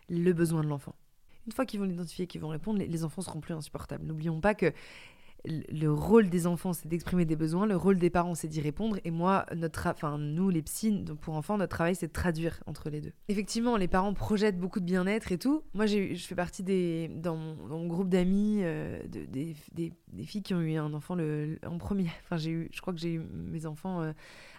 [0.09, 0.95] le besoin de l'enfant.
[1.47, 4.05] Une fois qu'ils vont l'identifier, qu'ils vont répondre, les, les enfants seront plus insupportables.
[4.05, 4.73] N'oublions pas que
[5.45, 8.99] le rôle des enfants, c'est d'exprimer des besoins, le rôle des parents, c'est d'y répondre.
[9.05, 12.91] Et moi, notre, enfin, nous, les psys, pour enfants, notre travail, c'est de traduire entre
[12.91, 13.13] les deux.
[13.29, 15.63] Effectivement, les parents projettent beaucoup de bien-être et tout.
[15.75, 19.55] Moi, je fais partie des, dans mon, groupe d'amis, euh, des,
[20.25, 22.07] filles qui ont eu un enfant le, en premier.
[22.25, 24.13] Enfin, j'ai eu, je crois que j'ai eu mes enfants euh,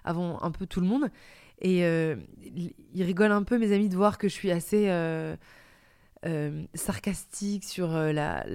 [0.04, 1.10] avant un peu tout le monde.
[1.60, 4.88] Et euh, ils rigolent un peu, mes amis, de voir que je suis assez
[6.76, 8.46] sarcastique sur la,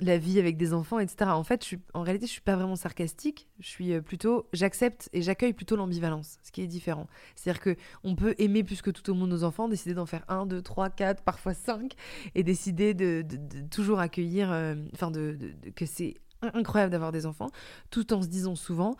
[0.00, 1.30] la vie avec des enfants, etc.
[1.30, 3.48] En fait, je en réalité, je suis pas vraiment sarcastique.
[3.58, 7.06] Je suis euh, plutôt, j'accepte et j'accueille plutôt l'ambivalence, ce qui est différent.
[7.36, 10.24] C'est-à-dire que on peut aimer plus que tout au monde nos enfants, décider d'en faire
[10.28, 11.94] un, deux, trois, quatre, parfois cinq,
[12.34, 13.24] et décider de,
[13.70, 15.38] toujours accueillir, euh, enfin de,
[15.76, 17.50] que c'est incroyable d'avoir des enfants,
[17.90, 18.96] tout en se disant souvent,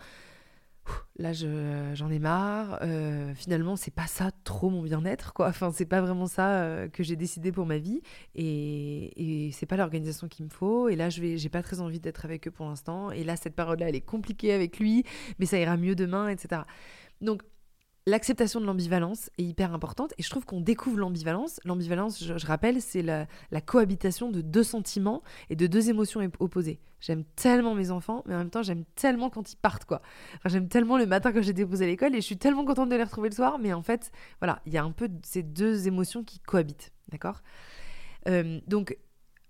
[1.17, 2.79] là j'en ai marre.
[2.81, 5.47] Euh, finalement c'est pas ça trop mon bien-être quoi.
[5.47, 8.01] Enfin c'est pas vraiment ça euh, que j'ai décidé pour ma vie.
[8.35, 10.89] Et, et c'est pas l'organisation qu'il me faut.
[10.89, 13.11] Et là je vais j'ai pas très envie d'être avec eux pour l'instant.
[13.11, 15.03] Et là cette période là elle est compliquée avec lui.
[15.39, 16.61] Mais ça ira mieux demain etc
[17.21, 17.43] donc
[18.07, 21.59] L'acceptation de l'ambivalence est hyper importante et je trouve qu'on découvre l'ambivalence.
[21.65, 23.27] L'ambivalence, je, rappelle, c'est la,
[23.63, 26.79] cohabitation de deux sentiments et de deux émotions opposées.
[26.99, 30.01] J'aime tellement mes enfants, mais en même temps, j'aime tellement quand ils partent, quoi.
[30.45, 32.95] j'aime tellement le matin quand j'ai déposé à l'école et je suis tellement contente de
[32.95, 35.87] les retrouver le soir, mais en fait, voilà, il y a un peu ces deux
[35.87, 37.41] émotions qui cohabitent, d'accord?
[38.27, 38.97] Euh, Donc,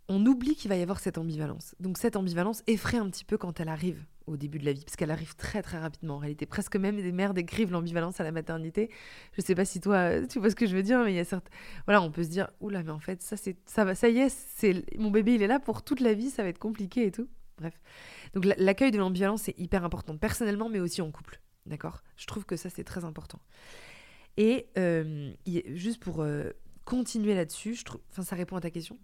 [0.10, 1.76] on oublie qu'il va y avoir cette ambivalence.
[1.80, 4.84] Donc cette ambivalence effraie un petit peu quand elle arrive au début de la vie,
[4.84, 6.46] parce qu'elle arrive très très rapidement en réalité.
[6.46, 8.90] Presque même des mères décrivent l'ambivalence à la maternité.
[9.34, 11.20] Je sais pas si toi tu vois ce que je veux dire, mais il y
[11.20, 11.50] a certes,
[11.86, 14.20] voilà, on peut se dire oula, mais en fait ça c'est ça va, ça y
[14.20, 17.06] est, c'est mon bébé il est là pour toute la vie, ça va être compliqué
[17.06, 17.28] et tout.
[17.58, 17.80] Bref,
[18.34, 22.02] donc l'accueil de l'ambivalence c'est hyper important personnellement, mais aussi en couple, d'accord?
[22.18, 23.40] Je trouve que ça c'est très important.
[24.38, 26.52] Et euh, juste pour euh,
[26.86, 28.98] continuer là-dessus, je trouve, enfin ça répond à ta question.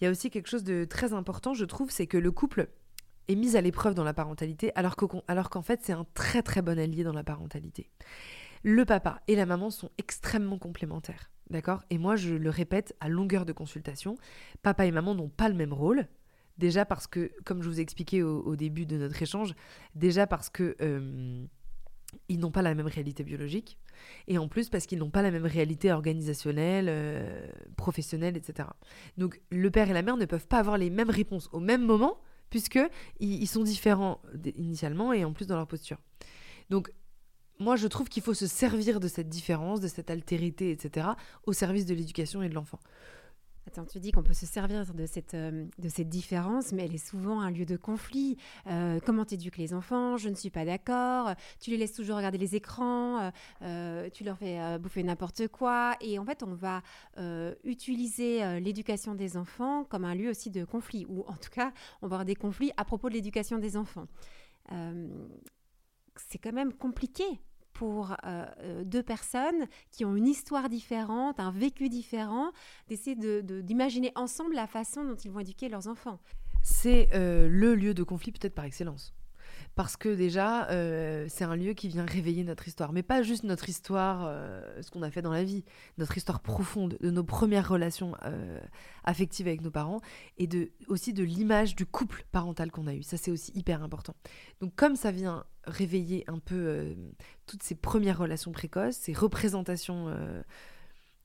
[0.00, 2.68] Il y a aussi quelque chose de très important, je trouve, c'est que le couple
[3.30, 6.78] est mise à l'épreuve dans la parentalité, alors qu'en fait, c'est un très très bon
[6.78, 7.90] allié dans la parentalité.
[8.62, 11.82] Le papa et la maman sont extrêmement complémentaires, d'accord?
[11.90, 14.16] Et moi, je le répète à longueur de consultation,
[14.62, 16.06] papa et maman n'ont pas le même rôle.
[16.58, 19.54] Déjà parce que, comme je vous ai expliqué au, début de notre échange,
[19.94, 21.46] déjà parce que euh,
[22.28, 23.78] ils n'ont pas la même réalité biologique,
[24.28, 28.68] et en plus parce qu'ils n'ont pas la même réalité organisationnelle, euh, professionnelle, etc.
[29.16, 31.86] Donc le père et la mère ne peuvent pas avoir les mêmes réponses au même
[31.86, 32.80] moment, puisque
[33.20, 34.20] ils, sont différents
[34.56, 35.98] initialement et en plus dans leur posture.
[36.68, 36.92] Donc
[37.60, 41.08] moi, je trouve qu'il faut se servir de cette différence, de cette altérité, etc.,
[41.44, 42.80] au service de l'éducation et de l'enfant.
[43.66, 46.94] Attends, tu dis qu'on peut se servir de cette, euh, de cette différence, mais elle
[46.94, 48.36] est souvent un lieu de conflit.
[48.66, 50.16] Euh, comment éduques les enfants?
[50.16, 51.34] Je ne suis pas d'accord.
[51.60, 53.30] Tu les laisses toujours regarder les écrans.
[53.62, 55.94] Euh, tu leur fais bouffer n'importe quoi.
[56.00, 56.82] Et en fait, on va
[57.64, 61.06] utiliser l'éducation des enfants comme un lieu aussi de conflit.
[61.08, 64.06] Ou en tout cas, on va avoir des conflits à propos de l'éducation des enfants.
[66.16, 67.24] c'est quand même compliqué
[67.72, 72.52] pour euh, euh, deux personnes qui ont une histoire différente, un vécu différent,
[72.88, 76.18] d'essayer d'imaginer ensemble la façon dont ils vont éduquer leurs enfants.
[76.62, 79.14] C'est euh, le lieu de conflit peut-être par excellence
[79.80, 82.92] parce que déjà, euh, c'est un lieu qui vient réveiller notre histoire.
[82.92, 85.64] Mais pas juste notre histoire, euh, ce qu'on a fait dans la vie,
[85.96, 88.60] notre histoire profonde de nos premières relations euh,
[89.04, 90.02] affectives avec nos parents,
[90.36, 90.46] et
[90.88, 93.02] aussi de l'image du couple parental qu'on a eu.
[93.02, 94.14] Ça, c'est aussi hyper important.
[94.60, 96.94] Donc comme ça vient réveiller un peu
[97.46, 100.14] toutes ces premières relations précoces, ces représentations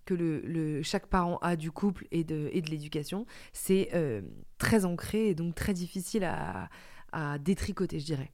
[0.06, 3.92] que chaque parent a du couple et de, l'éducation, c'est
[4.60, 8.32] très ancré et donc très difficile à détricoter, je dirais.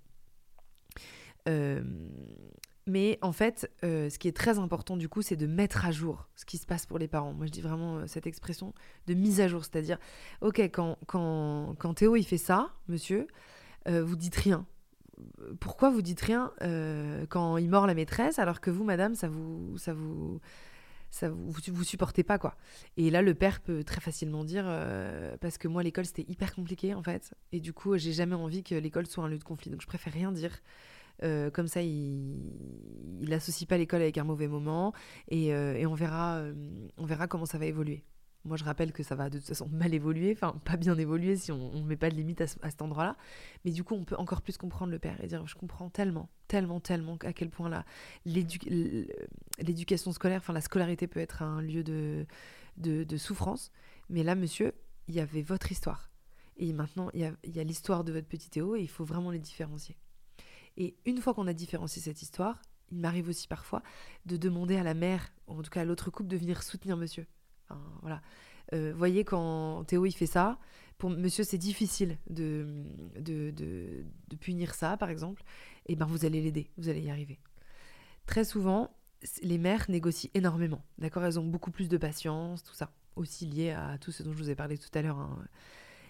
[1.48, 1.82] Euh,
[2.88, 5.92] mais en fait, euh, ce qui est très important du coup, c'est de mettre à
[5.92, 7.34] jour ce qui se passe pour les parents.
[7.34, 8.74] Moi, je dis vraiment euh, cette expression
[9.08, 9.98] de mise à jour, c'est-à-dire,
[10.42, 13.28] ok, quand, quand, quand, Théo il fait ça, monsieur,
[13.88, 14.68] vous dites rien.
[15.60, 16.52] Pourquoi vous dites rien
[17.30, 20.40] quand il mord la maîtresse, alors que vous, madame, ça vous, ça vous,
[21.10, 22.56] ça vous, vous supportez pas quoi.
[22.98, 24.66] Et là le père peut très facilement dire
[25.42, 28.64] parce que moi l'école c'était hyper compliqué en fait et du coup j'ai jamais envie
[28.64, 30.62] que l'école soit un lieu de conflit donc je préfère rien dire.
[31.24, 32.38] Euh, comme ça, il
[33.22, 34.94] n'associe pas l'école avec un mauvais moment
[35.30, 36.44] et, euh, on, verra,
[36.98, 38.04] on verra comment ça va évoluer.
[38.44, 41.36] Moi, je rappelle que ça va de toute façon mal évoluer, enfin pas bien évoluer
[41.36, 43.16] si on ne met pas de limite à, cet endroit-là.
[43.66, 46.28] Mais du coup, on peut encore plus comprendre le père et dire je comprends tellement,
[46.48, 47.70] tellement, tellement à quel point
[48.26, 53.72] l'éducation scolaire, enfin la scolarité peut être un lieu de, souffrance.
[54.10, 54.74] Mais là, monsieur,
[55.08, 56.10] il y avait votre histoire.
[56.58, 59.06] Et maintenant, il y a, y a l'histoire de votre petit Théo et il faut
[59.06, 59.98] vraiment les différencier.
[60.82, 62.60] Et une fois qu'on a différencié cette histoire,
[62.92, 63.84] il m'arrive aussi parfois
[64.26, 66.98] de demander à la mère, ou en tout cas à l'autre couple, de venir soutenir
[66.98, 67.28] monsieur
[68.02, 68.22] voilà.
[68.74, 70.60] Euh, voyez, quand Théo il fait ça,
[70.98, 72.84] pour monsieur c'est difficile de
[73.16, 75.44] de, de, punir ça, par exemple,
[75.86, 77.40] et eh ben vous allez l'aider, vous allez y arriver.
[78.26, 78.92] Très souvent,
[79.44, 81.24] les mères négocient énormément, d'accord?
[81.24, 84.38] Elles ont beaucoup plus de patience, tout ça, aussi lié à tout ce dont je
[84.38, 85.20] vous ai parlé tout à l'heure.
[85.20, 85.46] Hein.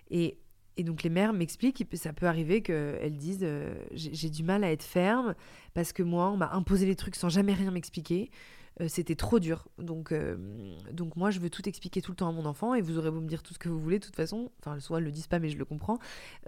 [0.09, 0.39] Et,
[0.77, 4.71] et, donc les mères m'expliquent, ça peut arriver qu'elles disent euh, j'ai du mal à
[4.71, 5.35] être ferme
[5.73, 8.31] parce que moi, on m'a imposé les trucs sans jamais rien m'expliquer.
[8.79, 9.67] euh, c'était trop dur.
[9.77, 10.37] Donc, euh,
[10.91, 13.11] donc moi, je veux tout expliquer tout le temps à mon enfant et vous aurez
[13.11, 15.11] beau me dire tout ce que vous voulez, de toute façon, enfin, soit ils le
[15.11, 15.99] disent pas, mais je le comprends,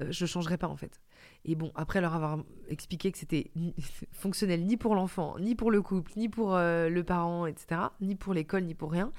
[0.10, 1.02] je changerai pas en fait.
[1.46, 3.52] Et bon, après leur avoir expliqué que c'était
[4.12, 8.34] fonctionnel ni pour l'enfant, ni pour le couple, ni pour le parent, etc., ni pour
[8.34, 9.12] l'école, ni pour rien,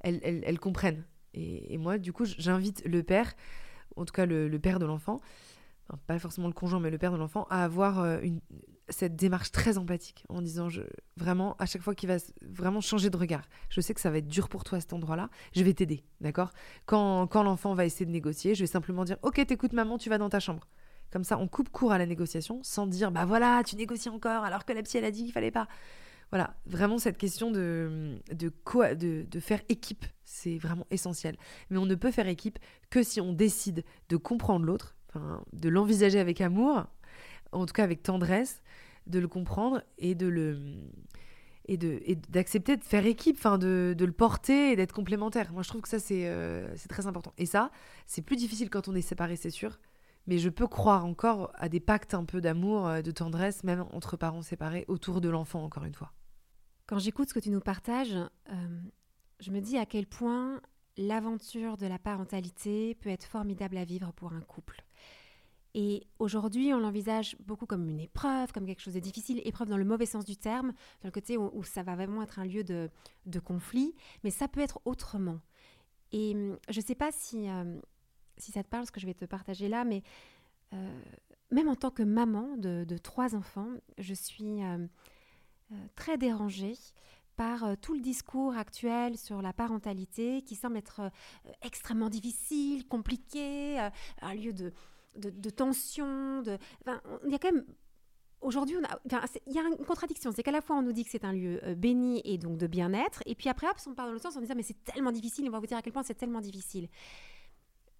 [0.00, 1.04] elles, elles, comprennent.
[1.34, 3.34] Et, moi, du coup, j'invite le père,
[3.96, 5.20] en tout cas le, père de l'enfant,
[6.06, 8.40] pas forcément le conjoint, mais le père de l'enfant, à avoir une,
[8.90, 10.68] cette démarche très empathique en disant
[11.16, 14.18] vraiment à chaque fois qu'il va vraiment changer de regard, je sais que ça va
[14.18, 16.50] être dur pour toi à cet endroit-là, je vais t'aider, d'accord?
[16.86, 20.18] Quand, l'enfant va essayer de négocier, je vais simplement dire ok t'écoutes maman, tu vas
[20.18, 20.66] dans ta chambre.
[21.12, 24.44] Comme ça, on coupe court à la négociation sans dire bah voilà tu négocies encore
[24.44, 25.68] alors que la psy elle a dit qu'il fallait pas.
[26.30, 31.36] Voilà, vraiment cette question de, de faire équipe, c'est vraiment essentiel.
[31.68, 34.96] Mais on ne peut faire équipe que si on décide de comprendre l'autre,
[35.52, 36.86] de l'envisager avec amour,
[37.52, 38.62] en tout cas avec tendresse,
[39.06, 40.58] de le comprendre et de le
[41.66, 45.52] et d'accepter de faire équipe, enfin de, de, le porter et d'être complémentaire.
[45.52, 47.32] Moi, je trouve que ça c'est euh, très important.
[47.38, 47.70] Et ça,
[48.08, 49.78] c'est plus difficile quand on est séparé, c'est sûr.
[50.26, 53.84] Mais je peux croire encore à des pactes un peu d'amour, euh, de tendresse, même
[53.92, 56.12] entre parents séparés, autour de l'enfant, encore une fois.
[56.86, 58.16] Quand j'écoute ce que tu nous partages,
[58.50, 58.80] euh,
[59.40, 60.60] je me dis à quel point
[60.96, 64.84] l'aventure de la parentalité peut être formidable à vivre pour un couple.
[65.74, 69.76] Et aujourd'hui, on l'envisage beaucoup comme une épreuve, comme quelque chose de difficile, épreuve dans
[69.76, 70.72] le mauvais sens du terme,
[71.02, 72.90] dans le côté où, ça va vraiment être un lieu de,
[73.44, 75.40] conflit, mais ça peut être autrement.
[76.12, 77.80] Et hum, je ne sais pas si, euh,
[78.36, 80.02] si ça te parle, ce que je vais te partager là, mais
[80.72, 81.02] euh,
[81.52, 84.86] même en tant que maman de, trois enfants, je suis euh,
[85.94, 86.74] très dérangée
[87.40, 91.10] par tout le discours actuel sur la parentalité qui semble être
[91.62, 93.78] extrêmement difficile, compliqué,
[94.20, 94.74] un lieu de
[95.16, 96.42] de, tension.
[97.24, 97.64] Il y a quand même
[98.40, 98.76] aujourd'hui,
[99.06, 100.32] il y a une contradiction.
[100.32, 102.56] C'est qu'à la fois, on nous dit que c'est un lieu euh, béni et donc
[102.56, 104.82] de bien-être, et puis après, hop, on part dans le sens en disant, mais c'est
[104.84, 106.88] tellement difficile, on va vous dire à quel point c'est tellement difficile.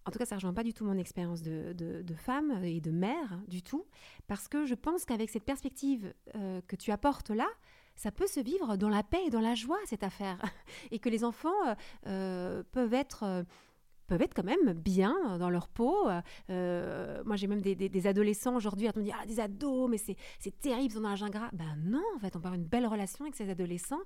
[0.06, 2.80] En tout cas, ça ne rejoint pas du tout mon expérience de, de, femme et
[2.80, 3.84] de mère, du tout,
[4.26, 7.46] parce que je pense qu'avec cette perspective euh, que tu apportes là,
[7.96, 10.40] ça peut se vivre dans la paix et dans la joie, cette affaire,
[10.90, 11.50] et que les enfants
[12.06, 13.44] euh, peuvent être
[14.06, 16.08] peuvent être quand même bien dans leur peau.
[16.50, 20.60] Euh, moi, j'ai même des, adolescents aujourd'hui à me dire ah, des ados, mais c'est
[20.60, 21.48] terrible, ils ont un gingras.
[21.52, 24.00] Ben non, en fait, on peut avoir une belle relation avec ces adolescents.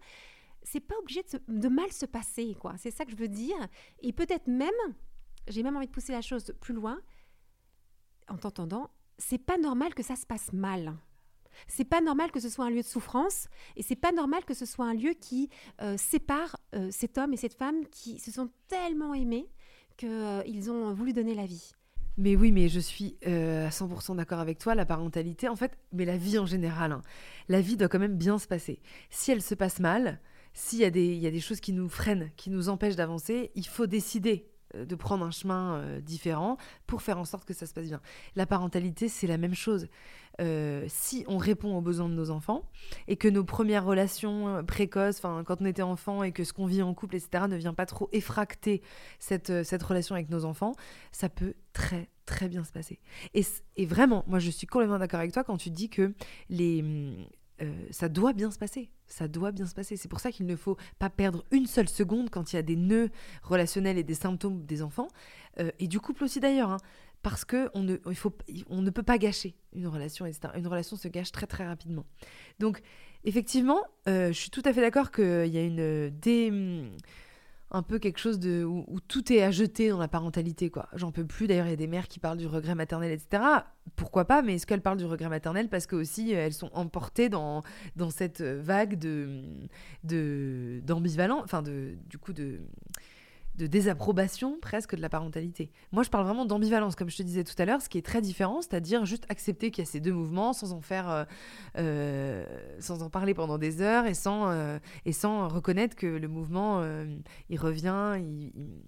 [0.62, 2.74] C'est pas obligé de, de, mal se passer, quoi.
[2.76, 3.56] C'est ça que je veux dire.
[4.00, 4.68] Et peut-être même,
[5.48, 7.00] j'ai même envie de pousser la chose plus loin,
[8.28, 10.94] en t'entendant, c'est pas normal que ça se passe mal.
[11.66, 14.54] C'est pas normal que ce soit un lieu de souffrance et c'est pas normal que
[14.54, 15.48] ce soit un lieu qui
[15.82, 19.48] euh, sépare euh, cet homme et cette femme qui se sont tellement aimés
[19.96, 21.72] qu'ils euh, ont voulu donner la vie.
[22.16, 26.04] Mais oui, mais je suis à 100% d'accord avec toi, la parentalité, en fait, mais
[26.04, 27.02] la vie en général, hein.
[27.48, 28.78] la vie doit quand même bien se passer.
[29.10, 30.20] Si elle se passe mal,
[30.52, 33.88] s'il y, y a des choses qui nous freinent, qui nous empêchent d'avancer, il faut
[33.88, 34.46] décider
[34.84, 36.56] de prendre un chemin euh, différent
[36.86, 38.00] pour faire en sorte que ça se passe bien.
[38.36, 39.88] La parentalité, c'est la même chose.
[40.40, 42.68] Euh, si on répond aux besoins de nos enfants
[43.06, 46.82] et que nos premières relations précoces, quand on était enfant et que ce qu'on vit
[46.82, 48.82] en couple, etc., ne vient pas trop effracter
[49.20, 50.72] cette, cette relation avec nos enfants,
[51.12, 52.98] ça peut très très bien se passer.
[53.34, 56.14] Et, vraiment, moi je suis complètement d'accord avec toi quand tu dis que
[56.48, 56.82] les
[57.62, 58.90] euh, ça doit bien se passer.
[59.06, 59.96] Ça doit bien se passer.
[59.96, 62.62] C'est pour ça qu'il ne faut pas perdre une seule seconde quand il y a
[62.62, 63.10] des nœuds
[63.42, 65.08] relationnels et des symptômes des enfants,
[65.60, 66.78] euh, et du couple aussi d'ailleurs, hein.
[67.22, 67.96] parce que on ne,
[68.68, 70.54] on ne peut pas gâcher une relation, etc.
[70.56, 72.06] Une relation se gâche très très rapidement.
[72.58, 72.80] Donc
[73.24, 76.50] effectivement, euh, je suis tout à fait d'accord qu'il y a une dé
[77.70, 80.88] un peu quelque chose de où, tout est à jeter dans la parentalité quoi.
[80.94, 83.42] J'en peux plus d'ailleurs, il y a des mères qui parlent du regret maternel etc.
[83.96, 86.70] Pourquoi pas mais est-ce qu'elles parlent du regret maternel parce que aussi euh, elles sont
[86.72, 87.62] emportées dans
[87.96, 89.42] dans cette vague de
[90.04, 92.60] de d'ambivalence enfin de du coup de
[93.56, 95.70] de désapprobation presque de la parentalité.
[95.92, 98.02] Moi, je parle vraiment d'ambivalence, comme je te disais tout à l'heure, ce qui est
[98.02, 101.24] très différent, c'est-à-dire juste accepter qu'il y a ces deux mouvements sans en faire, euh,
[101.78, 102.44] euh,
[102.80, 106.84] sans en parler pendant des heures et sans, euh, et sans reconnaître que le mouvement,
[107.48, 108.20] il revient,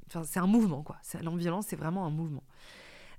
[0.09, 0.97] enfin, c'est un mouvement, quoi.
[1.23, 2.43] L'ambivalence, c'est vraiment un mouvement.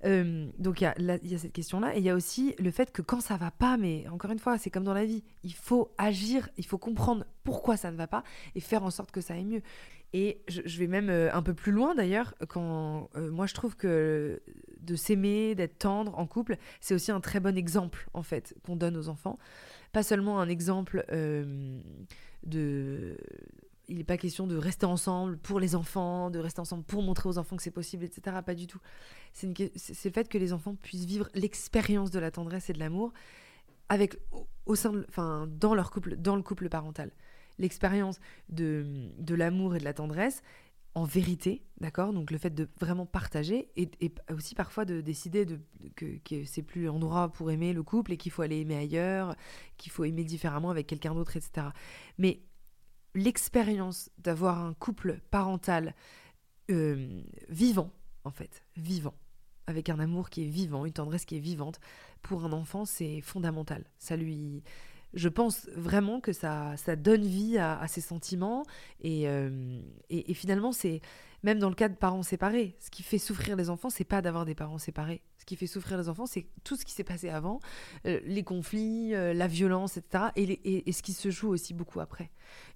[0.04, 3.22] Donc il y, a cette question-là, et il y a aussi le fait que quand
[3.22, 6.50] ça va pas, mais encore une fois, c'est comme dans la vie, il faut agir,
[6.58, 8.24] il faut comprendre pourquoi ça ne va pas
[8.56, 9.62] et faire en sorte que ça aille mieux.
[10.14, 13.76] Et je, vais même euh, un peu plus loin d'ailleurs, quand euh, moi je trouve
[13.76, 14.42] que
[14.80, 18.78] de s'aimer, d'être tendre en couple, c'est aussi un très bon exemple en fait qu'on
[18.78, 19.38] donne aux enfants.
[19.92, 21.80] Pas seulement un exemple euh,
[22.44, 23.18] de...
[23.88, 27.30] Il n'est pas question de rester ensemble pour les enfants, de rester ensemble pour montrer
[27.30, 28.38] aux enfants que c'est possible, etc.
[28.46, 28.80] Pas du tout.
[29.34, 33.14] C'est le fait que les enfants puissent vivre l'expérience de la tendresse et de l'amour
[33.90, 34.18] avec
[34.66, 37.12] au sein, enfin, dans leur couple, dans le couple parental
[37.60, 38.20] l'expérience
[38.50, 40.44] de, de l'amour et de la tendresse
[40.96, 42.12] en vérité, d'accord?
[42.12, 43.90] Donc le fait de vraiment partager et,
[44.36, 45.60] aussi parfois de décider de,
[45.96, 49.36] que, que c'est plus l'endroit pour aimer le couple et qu'il faut aller aimer ailleurs,
[49.78, 51.68] qu'il faut aimer différemment avec quelqu'un d'autre, etc.
[52.18, 52.42] Mais
[53.18, 55.96] l'expérience d'avoir un couple parental
[56.70, 57.92] euh, vivant,
[58.24, 59.16] en fait, vivant,
[59.66, 61.80] avec un amour qui est vivant, une tendresse qui est vivante,
[62.22, 63.86] pour un enfant, c'est fondamental.
[63.98, 64.64] Ça lui,
[65.14, 68.64] je pense vraiment que ça, ça donne vie à, ses sentiments.
[69.04, 71.02] Euh, et, et, finalement, c'est
[71.44, 74.22] même dans le cas de parents séparés, ce qui fait souffrir les enfants, c'est pas
[74.22, 75.22] d'avoir des parents séparés.
[75.38, 77.60] Ce qui fait souffrir les enfants, c'est tout ce qui s'est passé avant,
[78.06, 80.26] euh, les conflits, euh, la violence, etc.
[80.36, 82.32] Et, ce qui se joue aussi beaucoup après.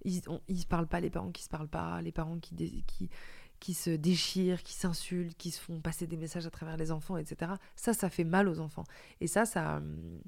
[0.05, 3.09] Ils ne se parlent pas, les parents qui se parlent pas, les parents qui, qui,
[3.59, 7.17] qui se déchirent, qui s'insultent, qui se font passer des messages à travers les enfants,
[7.17, 7.53] etc.
[7.75, 8.83] Ça, ça fait mal aux enfants.
[9.21, 10.21] Et ça, ça hum,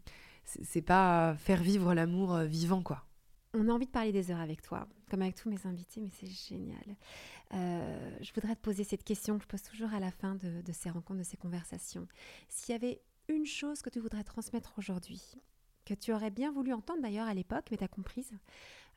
[0.44, 3.04] c'est pas faire vivre l'amour euh, vivant, quoi.
[3.56, 6.10] On a envie de parler des heures avec toi, comme avec tous mes invités, mais
[6.20, 6.96] c'est génial.
[7.54, 10.72] Euh, je voudrais te poser cette question que je pose toujours à la fin de,
[10.72, 12.08] ces rencontres, de ces conversations.
[12.50, 13.00] S'il y avait
[13.30, 15.22] une chose que tu voudrais transmettre aujourd'hui,
[15.86, 18.32] que tu aurais bien voulu entendre d'ailleurs à l'époque, mais tu as comprise,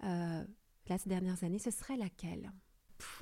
[0.04, 0.42] euh,
[0.88, 2.50] là, ces dernières années, ce serait laquelle?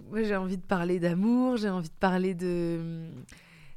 [0.04, 3.10] Moi, j'ai envie de parler d'amour, j'ai envie de parler de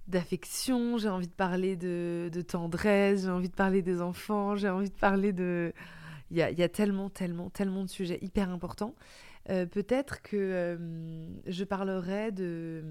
[0.07, 4.89] d'affection, j'ai envie de parler de, tendresse, j'ai envie de parler des enfants, j'ai envie
[4.89, 5.73] de parler de...
[6.31, 8.95] Il y a, tellement, tellement, tellement de sujets hyper importants.
[9.49, 12.83] Euh, peut-être que euh, je parlerai de...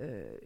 [0.00, 0.36] Euh,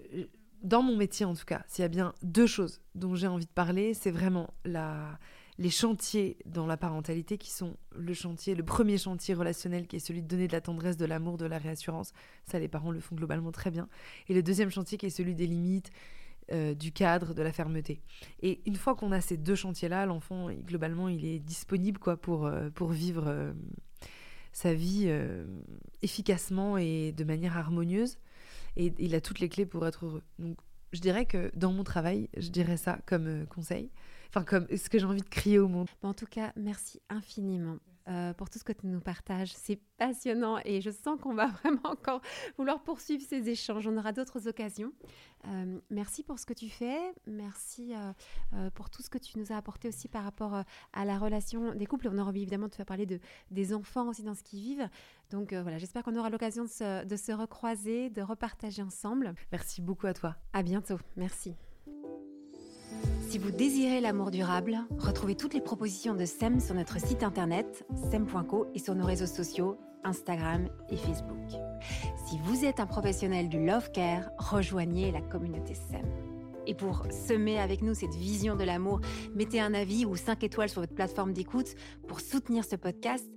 [0.62, 3.44] dans mon métier en tout cas, s'il y a bien deux choses dont j'ai envie
[3.44, 8.96] de parler, c'est vraiment les chantiers dans la parentalité qui sont le chantier, le premier
[8.96, 12.12] chantier relationnel qui est celui de donner de la tendresse, de l'amour, de la réassurance.
[12.44, 13.88] Ça, les parents le font globalement très bien.
[14.28, 15.90] Et le deuxième chantier qui est celui des limites,
[16.52, 18.02] euh, du cadre, de la fermeté.
[18.42, 22.44] Et une fois qu'on a ces deux chantiers-là, l'enfant, globalement, il est disponible quoi, pour,
[22.46, 23.52] euh, pour vivre euh,
[24.52, 25.10] sa vie
[26.02, 28.18] efficacement et de manière harmonieuse.
[28.76, 30.22] Et il a toutes les clés pour être heureux.
[30.38, 30.58] Donc,
[30.92, 33.90] je dirais que dans mon travail, je dirais ça comme conseil
[34.34, 35.88] enfin comme ce que j'ai envie de crier au monde.
[36.02, 37.78] En tout cas, merci infiniment.
[38.06, 39.54] Euh, pour tout ce que tu nous partages.
[39.54, 42.20] C'est passionnant et je sens qu'on va vraiment encore
[42.58, 43.86] vouloir poursuivre ces échanges.
[43.86, 44.92] On aura d'autres occasions.
[45.46, 46.98] Euh, merci pour ce que tu fais.
[47.26, 51.16] Merci euh, pour tout ce que tu nous as apporté aussi par rapport à la
[51.16, 52.08] relation des couples.
[52.12, 53.20] On aura évidemment de faire parler de,
[53.50, 54.88] des enfants aussi dans ce qu'ils vivent.
[55.30, 59.32] Donc voilà, j'espère qu'on aura l'occasion de se, de se recroiser, de repartager ensemble.
[59.50, 60.36] Merci beaucoup à toi.
[60.52, 60.98] À bientôt.
[61.16, 61.54] Merci.
[63.34, 67.84] Si vous désirez l'amour durable, retrouvez toutes les propositions de SEM sur notre site internet
[68.08, 71.50] sem.co et sur nos réseaux sociaux Instagram et Facebook.
[72.28, 76.06] Si vous êtes un professionnel du love care, rejoignez la communauté SEM.
[76.68, 79.00] Et pour semer avec nous cette vision de l'amour,
[79.34, 81.74] mettez un avis ou 5 étoiles sur votre plateforme d'écoute
[82.06, 83.28] pour soutenir ce podcast.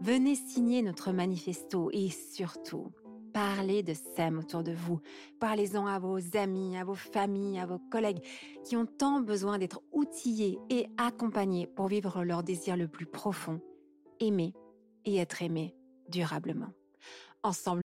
[0.00, 2.90] Venez signer notre manifesto et surtout,
[3.36, 4.98] Parlez de SEM autour de vous.
[5.40, 8.24] Parlez-en à vos amis, à vos familles, à vos collègues
[8.64, 13.60] qui ont tant besoin d'être outillés et accompagnés pour vivre leur désir le plus profond,
[14.20, 14.54] aimer
[15.04, 15.76] et être aimé
[16.08, 16.72] durablement.
[17.42, 17.82] Ensemble,